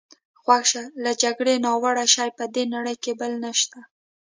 غوږ 0.45 0.63
شه، 0.71 0.83
له 1.03 1.11
جګړې 1.23 1.55
ناوړه 1.65 2.05
شی 2.13 2.29
په 2.37 2.43
دې 2.53 2.63
نړۍ 2.75 2.95
کې 3.03 3.11
بل 3.19 3.31
نشته. 3.45 3.79